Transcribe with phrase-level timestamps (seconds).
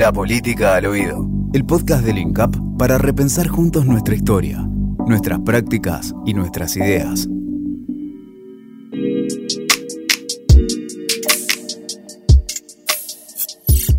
[0.00, 1.28] La política al oído.
[1.52, 4.66] El podcast del INCAP para repensar juntos nuestra historia,
[5.06, 7.28] nuestras prácticas y nuestras ideas.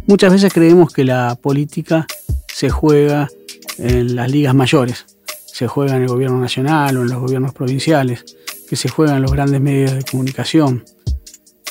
[0.07, 2.07] Muchas veces creemos que la política
[2.47, 3.29] se juega
[3.77, 5.05] en las ligas mayores,
[5.45, 8.25] se juega en el gobierno nacional o en los gobiernos provinciales,
[8.67, 10.83] que se juega en los grandes medios de comunicación.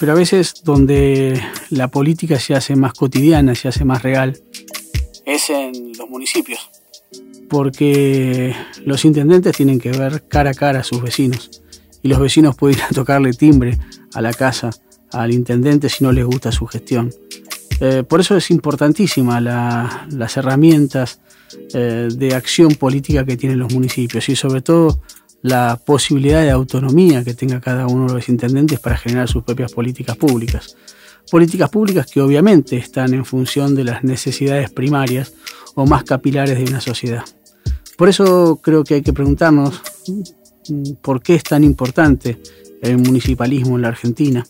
[0.00, 1.38] Pero a veces donde
[1.68, 4.40] la política se hace más cotidiana, se hace más real,
[5.26, 6.58] es en los municipios.
[7.50, 8.56] Porque
[8.86, 11.62] los intendentes tienen que ver cara a cara a sus vecinos.
[12.02, 13.78] Y los vecinos pueden ir a tocarle timbre
[14.14, 14.70] a la casa
[15.12, 17.12] al intendente si no les gusta su gestión.
[17.80, 21.20] Eh, por eso es importantísima las herramientas
[21.74, 25.00] eh, de acción política que tienen los municipios y sobre todo
[25.42, 29.72] la posibilidad de autonomía que tenga cada uno de los intendentes para generar sus propias
[29.72, 30.76] políticas públicas.
[31.30, 35.32] Políticas públicas que obviamente están en función de las necesidades primarias
[35.74, 37.24] o más capilares de una sociedad.
[37.96, 39.80] Por eso creo que hay que preguntarnos
[40.68, 42.40] mm, por qué es tan importante
[42.82, 44.46] el municipalismo en la Argentina,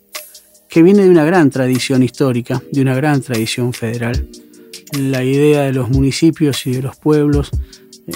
[0.69, 4.29] que viene de una gran tradición histórica, de una gran tradición federal.
[4.97, 7.51] La idea de los municipios y de los pueblos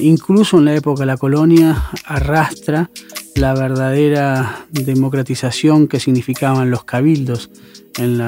[0.01, 2.91] incluso en la época de la colonia, arrastra
[3.35, 7.51] la verdadera democratización que significaban los cabildos
[7.99, 8.21] en,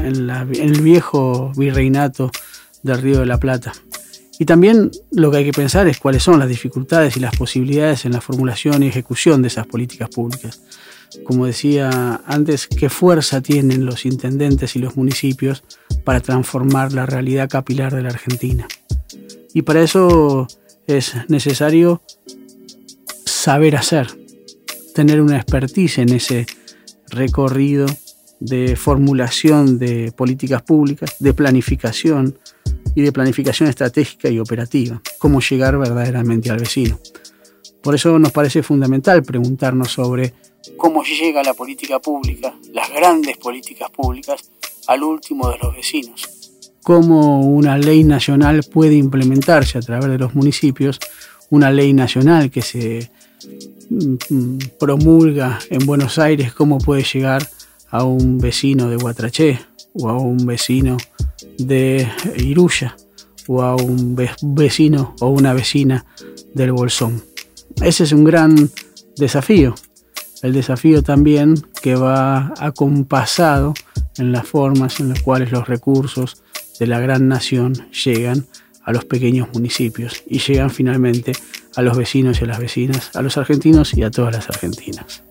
[0.00, 2.30] el viejo virreinato
[2.82, 3.72] del Río de la Plata.
[4.38, 8.04] Y también lo que hay que pensar es cuáles son las dificultades y las posibilidades
[8.04, 10.60] en la formulación y ejecución de esas políticas públicas.
[11.22, 15.62] Como decía antes, qué fuerza tienen los intendentes y los municipios
[16.02, 18.66] para transformar la realidad capilar de la Argentina.
[19.52, 20.48] Y para eso
[20.86, 22.02] es necesario
[23.24, 24.08] saber hacer,
[24.94, 26.46] tener una expertise en ese
[27.08, 27.86] recorrido
[28.40, 32.38] de formulación de políticas públicas, de planificación
[32.94, 36.98] y de planificación estratégica y operativa, cómo llegar verdaderamente al vecino.
[37.82, 40.32] Por eso nos parece fundamental preguntarnos sobre
[40.76, 44.50] cómo llega la política pública, las grandes políticas públicas,
[44.86, 46.43] al último de los vecinos
[46.84, 51.00] cómo una ley nacional puede implementarse a través de los municipios,
[51.50, 53.10] una ley nacional que se
[53.88, 57.48] mm, promulga en Buenos Aires, cómo puede llegar
[57.90, 59.60] a un vecino de Guatraché
[59.94, 60.98] o a un vecino
[61.58, 62.06] de
[62.36, 62.96] Iruya
[63.46, 66.04] o a un vecino o una vecina
[66.52, 67.22] del Bolsón.
[67.82, 68.70] Ese es un gran
[69.16, 69.74] desafío.
[70.42, 73.72] El desafío también que va acompasado
[74.18, 76.43] en las formas en las cuales los recursos
[76.78, 78.46] de la gran nación llegan
[78.84, 81.32] a los pequeños municipios y llegan finalmente
[81.76, 85.22] a los vecinos y a las vecinas, a los argentinos y a todas las argentinas.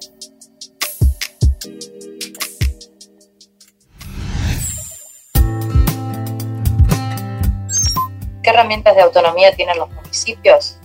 [8.42, 10.78] ¿Qué herramientas de autonomía tienen los municipios?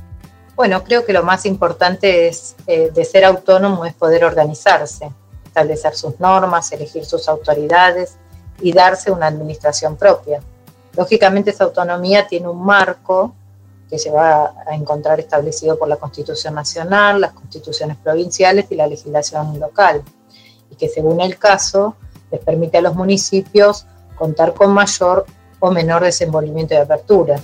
[0.54, 5.10] Bueno, creo que lo más importante es, eh, de ser autónomo es poder organizarse,
[5.44, 8.18] establecer sus normas, elegir sus autoridades
[8.60, 10.40] y darse una administración propia.
[10.96, 13.34] Lógicamente esa autonomía tiene un marco
[13.88, 18.86] que se va a encontrar establecido por la Constitución Nacional, las constituciones provinciales y la
[18.86, 20.02] legislación local,
[20.70, 21.96] y que según el caso
[22.30, 23.86] les permite a los municipios
[24.16, 25.24] contar con mayor
[25.60, 27.40] o menor desenvolvimiento de apertura.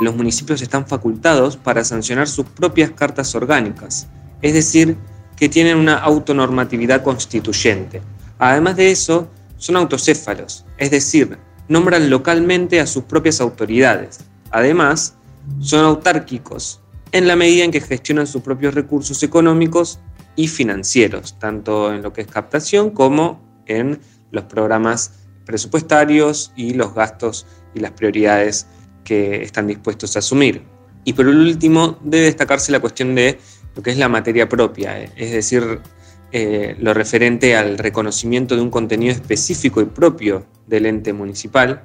[0.00, 4.06] Los municipios están facultados para sancionar sus propias cartas orgánicas,
[4.40, 4.96] es decir,
[5.36, 8.00] que tienen una autonormatividad constituyente.
[8.38, 9.28] Además de eso,
[9.64, 11.38] son autocéfalos, es decir,
[11.68, 14.20] nombran localmente a sus propias autoridades.
[14.50, 15.14] Además,
[15.58, 16.82] son autárquicos
[17.12, 20.00] en la medida en que gestionan sus propios recursos económicos
[20.36, 24.00] y financieros, tanto en lo que es captación como en
[24.32, 25.12] los programas
[25.46, 28.66] presupuestarios y los gastos y las prioridades
[29.02, 30.62] que están dispuestos a asumir.
[31.04, 33.38] Y por último, debe destacarse la cuestión de
[33.74, 35.80] lo que es la materia propia, es decir,
[36.36, 41.84] eh, lo referente al reconocimiento de un contenido específico y propio del ente municipal,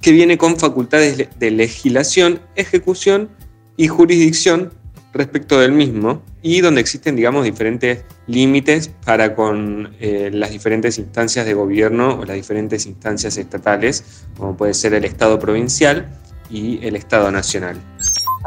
[0.00, 3.28] que viene con facultades de legislación, ejecución
[3.76, 4.72] y jurisdicción
[5.12, 11.44] respecto del mismo y donde existen, digamos, diferentes límites para con eh, las diferentes instancias
[11.44, 14.04] de gobierno o las diferentes instancias estatales,
[14.36, 16.06] como puede ser el Estado provincial
[16.48, 17.76] y el Estado nacional.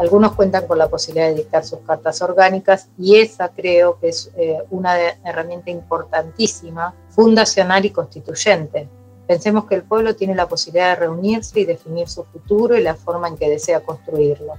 [0.02, 4.32] Algunos cuentan con la posibilidad de dictar sus cartas orgánicas y esa creo que es
[4.36, 8.90] eh, una herramienta importantísima, fundacional y constituyente.
[9.28, 12.96] Pensemos que el pueblo tiene la posibilidad de reunirse y definir su futuro y la
[12.96, 14.54] forma en que desea construirlo.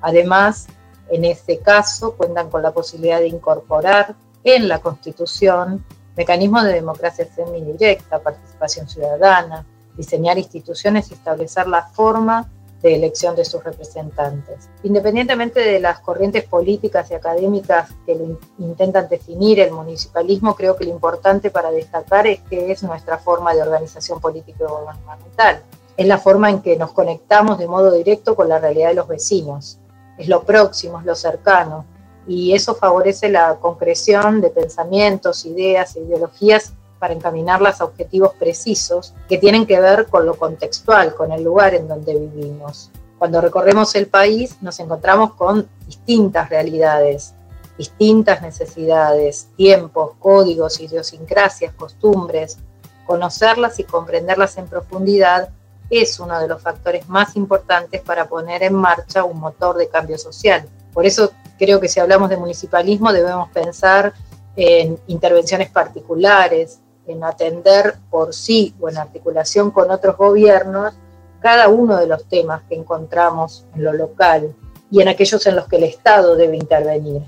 [0.00, 0.66] Además,
[1.10, 5.84] en este caso, cuentan con la posibilidad de incorporar en la Constitución
[6.16, 9.64] mecanismos de democracia semidirecta, participación ciudadana,
[9.96, 12.50] diseñar instituciones y establecer la forma
[12.82, 14.68] de elección de sus representantes.
[14.82, 18.16] Independientemente de las corrientes políticas y académicas que
[18.58, 23.54] intentan definir el municipalismo, creo que lo importante para destacar es que es nuestra forma
[23.54, 25.62] de organización política y gubernamental.
[25.96, 29.08] Es la forma en que nos conectamos de modo directo con la realidad de los
[29.08, 29.80] vecinos.
[30.16, 31.84] Es lo próximo, es lo cercano.
[32.28, 39.14] Y eso favorece la concreción de pensamientos, ideas e ideologías para encaminarlas a objetivos precisos
[39.28, 42.90] que tienen que ver con lo contextual, con el lugar en donde vivimos.
[43.18, 47.34] Cuando recorremos el país nos encontramos con distintas realidades,
[47.78, 52.58] distintas necesidades, tiempos, códigos, idiosincrasias, costumbres.
[53.06, 55.48] Conocerlas y comprenderlas en profundidad
[55.88, 60.18] es uno de los factores más importantes para poner en marcha un motor de cambio
[60.18, 60.68] social.
[60.92, 64.12] Por eso creo que si hablamos de municipalismo debemos pensar
[64.56, 70.94] en intervenciones particulares, en atender por sí o en articulación con otros gobiernos
[71.40, 74.54] cada uno de los temas que encontramos en lo local
[74.90, 77.22] y en aquellos en los que el Estado debe intervenir.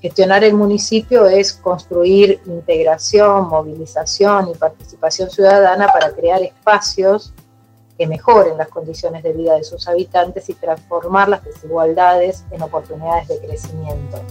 [0.00, 7.34] Gestionar el municipio es construir integración, movilización y participación ciudadana para crear espacios
[7.98, 13.28] que mejoren las condiciones de vida de sus habitantes y transformar las desigualdades en oportunidades
[13.28, 14.22] de crecimiento.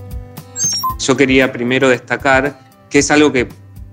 [0.98, 2.58] Yo quería primero destacar
[2.90, 3.48] que es algo que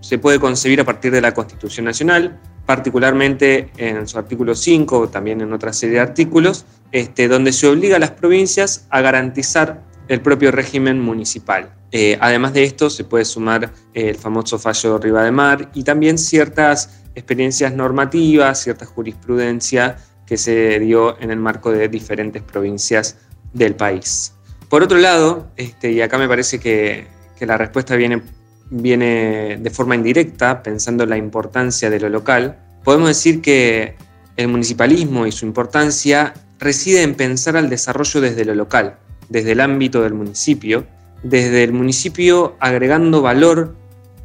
[0.06, 5.40] se puede concebir a partir de la Constitución Nacional, particularmente en su artículo 5, también
[5.40, 10.20] en otra serie de artículos, este, donde se obliga a las provincias a garantizar el
[10.20, 11.74] propio régimen municipal.
[11.90, 17.02] Eh, además de esto, se puede sumar el famoso fallo de Mar y también ciertas
[17.16, 23.16] experiencias normativas, cierta jurisprudencia que se dio en el marco de diferentes provincias
[23.52, 24.34] del país.
[24.68, 27.08] Por otro lado, este, y acá me parece que
[27.40, 28.35] la respuesta viene
[28.70, 33.96] viene de forma indirecta, pensando en la importancia de lo local, podemos decir que
[34.36, 38.98] el municipalismo y su importancia reside en pensar al desarrollo desde lo local,
[39.28, 40.86] desde el ámbito del municipio,
[41.22, 43.74] desde el municipio agregando valor,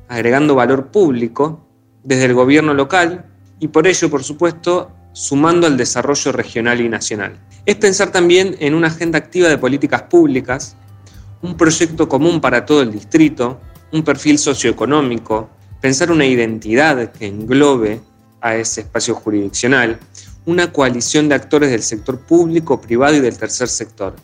[0.08, 1.66] agregando valor público,
[2.04, 3.26] desde el gobierno local
[3.60, 7.40] y por ello, por supuesto, sumando al desarrollo regional y nacional.
[7.66, 10.76] Es pensar también en una agenda activa de políticas públicas,
[11.42, 13.60] un proyecto común para todo el distrito,
[13.92, 15.50] un perfil socioeconómico,
[15.82, 18.02] pensar una identidad que englobe
[18.42, 20.00] a ese espacio jurisdiccional,
[20.46, 24.16] una coalición de actores del sector público, privado y del tercer sector.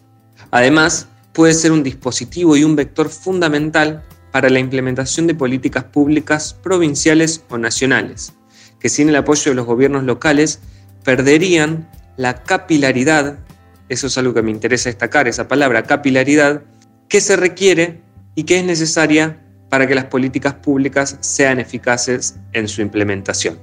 [0.51, 6.53] Además, puede ser un dispositivo y un vector fundamental para la implementación de políticas públicas
[6.53, 8.33] provinciales o nacionales,
[8.79, 10.59] que sin el apoyo de los gobiernos locales
[11.03, 13.39] perderían la capilaridad,
[13.89, 16.63] eso es algo que me interesa destacar, esa palabra capilaridad,
[17.07, 18.01] que se requiere
[18.35, 23.59] y que es necesaria para que las políticas públicas sean eficaces en su implementación.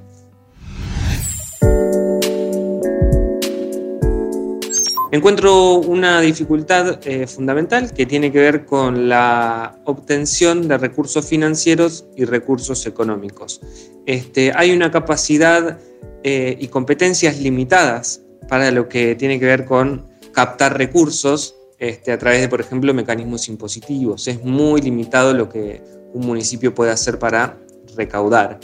[5.14, 12.04] Encuentro una dificultad eh, fundamental que tiene que ver con la obtención de recursos financieros
[12.16, 13.60] y recursos económicos.
[14.06, 15.78] Este, hay una capacidad
[16.24, 22.18] eh, y competencias limitadas para lo que tiene que ver con captar recursos este, a
[22.18, 24.28] través de, por ejemplo, mecanismos impositivos.
[24.28, 25.82] Es muy limitado lo que
[26.12, 27.58] un municipio puede hacer para
[27.96, 28.60] recaudar.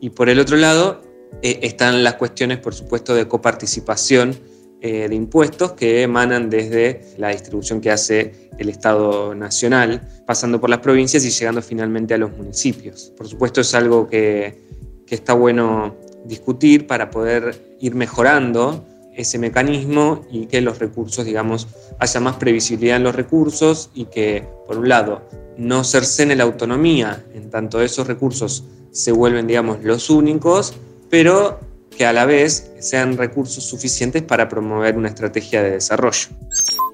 [0.00, 1.02] Y por el otro lado,
[1.42, 4.38] eh, están las cuestiones, por supuesto, de coparticipación
[4.80, 10.68] eh, de impuestos que emanan desde la distribución que hace el Estado Nacional, pasando por
[10.68, 13.12] las provincias y llegando finalmente a los municipios.
[13.16, 14.62] Por supuesto, es algo que,
[15.06, 18.84] que está bueno discutir para poder ir mejorando
[19.16, 21.68] ese mecanismo y que los recursos, digamos,
[21.98, 25.22] haya más previsibilidad en los recursos y que, por un lado,
[25.56, 30.74] no cercene la autonomía, en tanto esos recursos se vuelven, digamos, los únicos,
[31.10, 31.60] pero
[31.96, 36.28] que a la vez sean recursos suficientes para promover una estrategia de desarrollo.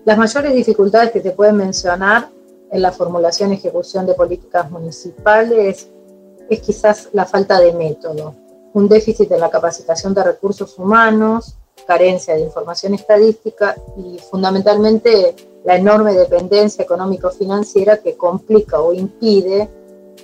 [0.04, 2.28] Las mayores dificultades que se pueden mencionar
[2.70, 5.88] en la formulación y ejecución de políticas municipales
[6.48, 8.34] es quizás la falta de método,
[8.74, 15.34] un déficit en la capacitación de recursos humanos, carencia de información estadística y fundamentalmente
[15.64, 19.68] la enorme dependencia económico-financiera que complica o impide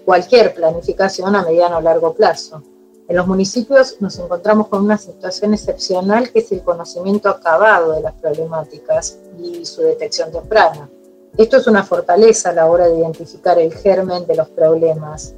[0.04, 2.62] cualquier planificación a mediano o largo plazo.
[3.08, 8.00] En los municipios nos encontramos con una situación excepcional que es el conocimiento acabado de
[8.00, 10.88] las problemáticas y su detección temprana.
[11.36, 15.34] Esto es una fortaleza a la hora de identificar el germen de los problemas.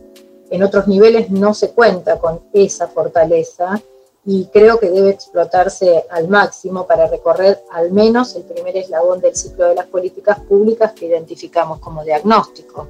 [0.48, 3.82] En otros niveles no se cuenta con esa fortaleza
[4.30, 9.34] y creo que debe explotarse al máximo para recorrer al menos el primer eslabón del
[9.34, 12.86] ciclo de las políticas públicas que identificamos como diagnóstico.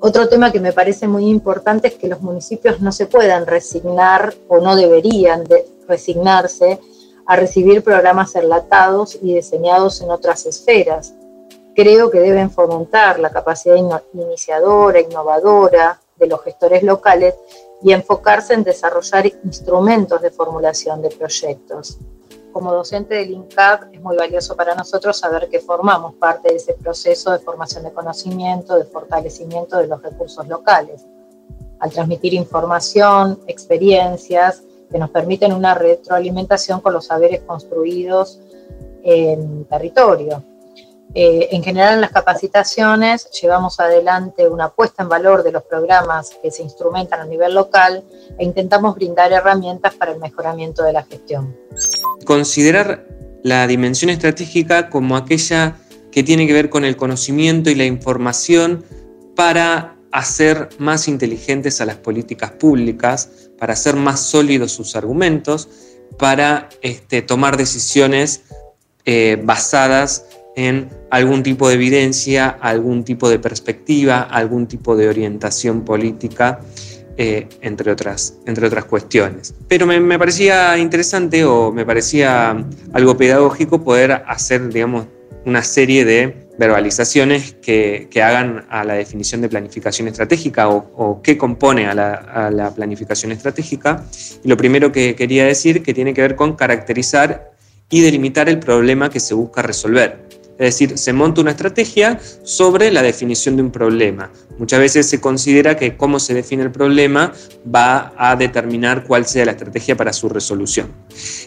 [0.00, 4.34] Otro tema que me parece muy importante es que los municipios no se puedan resignar
[4.48, 5.44] o no deberían
[5.86, 6.80] resignarse
[7.24, 11.14] a recibir programas enlatados y diseñados en otras esferas.
[11.76, 13.76] Creo que deben fomentar la capacidad
[14.12, 17.34] iniciadora, innovadora de los gestores locales
[17.82, 21.98] y enfocarse en desarrollar instrumentos de formulación de proyectos.
[22.52, 26.74] Como docente del INCAP es muy valioso para nosotros saber que formamos parte de ese
[26.74, 31.04] proceso de formación de conocimiento, de fortalecimiento de los recursos locales,
[31.80, 38.38] al transmitir información, experiencias, que nos permiten una retroalimentación con los saberes construidos
[39.02, 40.44] en territorio.
[41.14, 46.30] Eh, en general, en las capacitaciones llevamos adelante una puesta en valor de los programas
[46.42, 48.02] que se instrumentan a nivel local
[48.38, 51.54] e intentamos brindar herramientas para el mejoramiento de la gestión.
[52.24, 53.06] Considerar
[53.42, 55.76] la dimensión estratégica como aquella
[56.10, 58.84] que tiene que ver con el conocimiento y la información
[59.36, 65.68] para hacer más inteligentes a las políticas públicas, para hacer más sólidos sus argumentos,
[66.18, 68.42] para este, tomar decisiones
[69.04, 75.84] eh, basadas en algún tipo de evidencia, algún tipo de perspectiva, algún tipo de orientación
[75.84, 76.60] política,
[77.16, 79.54] eh, entre, otras, entre otras cuestiones.
[79.68, 85.06] Pero me, me, parecía interesante o me parecía algo pedagógico poder hacer, digamos,
[85.44, 91.86] una serie de verbalizaciones que, hagan a la definición de planificación estratégica o, qué compone
[91.86, 94.04] a la, planificación estratégica.
[94.44, 97.52] Y lo primero que quería decir que tiene que ver con caracterizar
[97.90, 100.28] y delimitar el problema que se busca resolver.
[100.62, 104.30] Es decir, se monta una estrategia sobre la definición de un problema.
[104.58, 107.32] Muchas veces se considera que cómo se define el problema
[107.66, 110.92] va a determinar cuál sea la estrategia para su resolución.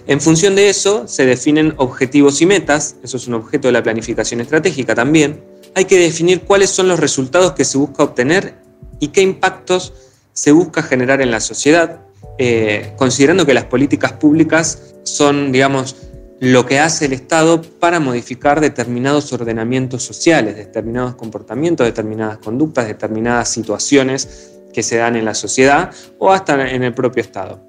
[0.06, 3.82] En función de eso, se definen objetivos y metas, eso es un objeto de la
[3.82, 5.42] planificación estratégica también.
[5.76, 8.56] Hay que definir cuáles son los resultados que se busca obtener
[9.00, 9.94] y qué impactos
[10.34, 12.02] se busca generar en la sociedad,
[12.38, 15.96] eh, considerando que las políticas públicas son, digamos,
[16.40, 23.50] lo que hace el Estado para modificar determinados ordenamientos sociales, determinados comportamientos, determinadas conductas, determinadas
[23.50, 27.62] situaciones que se dan en la sociedad o hasta en el propio Estado.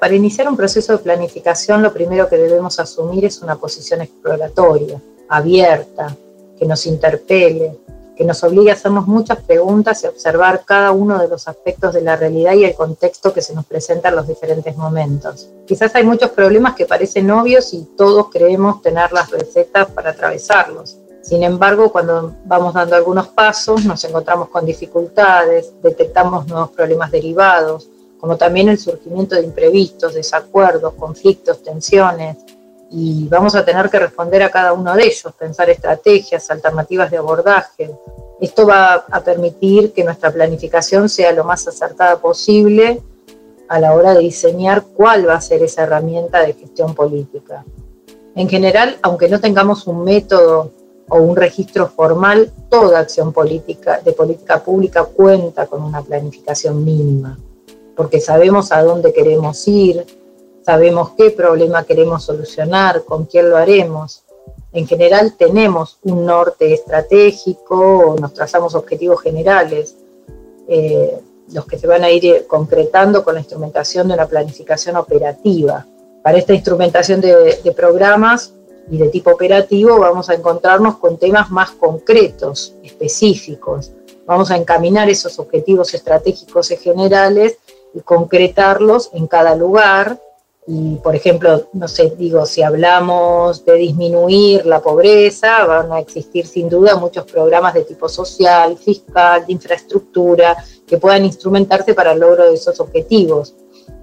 [0.00, 4.98] Para iniciar un proceso de planificación, lo primero que debemos asumir es una posición exploratoria,
[5.28, 6.16] abierta,
[6.58, 7.78] que nos interpele,
[8.20, 12.02] que nos obliga a hacernos muchas preguntas y observar cada uno de los aspectos de
[12.02, 15.48] la realidad y el contexto que se nos presenta en los diferentes momentos.
[15.66, 20.98] Quizás hay muchos problemas que parecen obvios y todos creemos tener las recetas para atravesarlos.
[21.22, 27.88] Sin embargo, cuando vamos dando algunos pasos, nos encontramos con dificultades, detectamos nuevos problemas derivados,
[28.20, 32.36] como también el surgimiento de imprevistos, desacuerdos, conflictos, tensiones,
[32.90, 37.18] y vamos a tener que responder a cada uno de ellos, pensar estrategias, alternativas de
[37.18, 37.90] abordaje.
[38.40, 43.00] Esto va a permitir que nuestra planificación sea lo más acertada posible
[43.68, 47.64] a la hora de diseñar cuál va a ser esa herramienta de gestión política.
[48.34, 50.72] En general, aunque no tengamos un método
[51.08, 57.38] o un registro formal, toda acción política de política pública cuenta con una planificación mínima,
[57.94, 60.04] porque sabemos a dónde queremos ir,
[60.70, 64.22] sabemos qué problema queremos solucionar, con quién lo haremos.
[64.72, 69.96] En general tenemos un norte estratégico, nos trazamos objetivos generales,
[70.68, 71.18] eh,
[71.52, 75.84] los que se van a ir eh, concretando con la instrumentación de una planificación operativa.
[76.22, 78.54] Para esta instrumentación de, de programas
[78.92, 83.90] y de tipo operativo vamos a encontrarnos con temas más concretos, específicos.
[84.24, 87.58] Vamos a encaminar esos objetivos estratégicos y generales
[87.92, 90.20] y concretarlos en cada lugar
[90.72, 96.46] y, por ejemplo, no sé, digo, si hablamos de disminuir la pobreza, van a existir
[96.46, 102.20] sin duda muchos programas de tipo social, fiscal, de infraestructura, que puedan instrumentarse para el
[102.20, 103.56] logro de esos objetivos.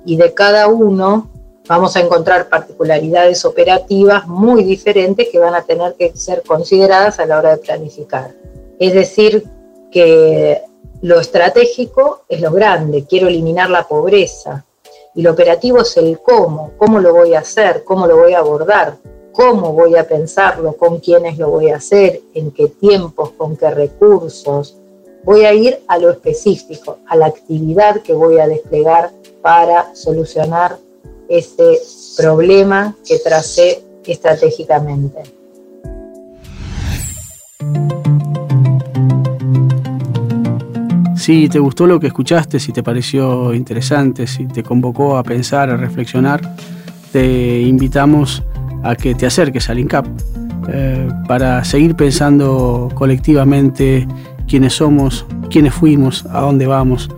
[0.06, 1.32] Y de cada uno
[1.70, 7.26] vamos a encontrar particularidades operativas muy diferentes que van a tener que ser consideradas a
[7.26, 8.34] la hora de planificar.
[8.78, 9.46] Es decir,
[9.90, 10.64] que
[11.02, 14.66] lo estratégico es lo grande, quiero eliminar la pobreza,
[15.18, 18.40] y lo operativo es el cómo, cómo lo voy a hacer, cómo lo voy a
[18.40, 18.98] abordar,
[19.32, 23.72] cómo voy a pensarlo, con quiénes lo voy a hacer, en qué tiempos, con qué
[23.72, 24.78] recursos.
[25.24, 29.10] Voy a ir a lo específico, a la actividad que voy a desplegar
[29.42, 30.78] para solucionar
[31.28, 31.82] ese
[32.16, 35.37] problema que tracé estratégicamente.
[41.28, 45.70] Si te gustó lo que escuchaste, si te pareció interesante, si te convocó a pensar,
[45.70, 46.56] a reflexionar,
[47.12, 48.42] te invitamos
[48.82, 50.08] a que te acerques al INCAP
[50.70, 54.08] eh, para seguir pensando colectivamente
[54.48, 57.10] quiénes somos, quiénes fuimos, a dónde vamos,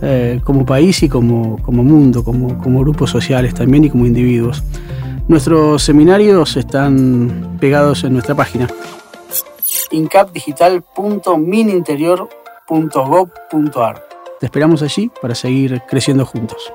[0.00, 4.62] eh, como país y como, como mundo, como, como grupos sociales también y como individuos.
[5.26, 8.68] Nuestros seminarios están pegados en nuestra página
[9.90, 12.45] incapdigital.mininterior.gov.ar.
[14.40, 16.72] Te esperamos allí para seguir creciendo juntos.